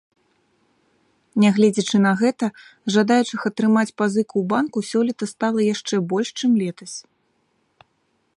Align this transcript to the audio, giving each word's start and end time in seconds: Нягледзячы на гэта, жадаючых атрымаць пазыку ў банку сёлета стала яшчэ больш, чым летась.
Нягледзячы 1.43 1.97
на 2.05 2.13
гэта, 2.21 2.45
жадаючых 2.95 3.41
атрымаць 3.51 3.93
пазыку 4.03 4.33
ў 4.39 4.43
банку 4.55 4.79
сёлета 4.91 5.25
стала 5.37 5.59
яшчэ 5.73 5.95
больш, 6.15 6.29
чым 6.43 6.51
летась. 6.65 6.97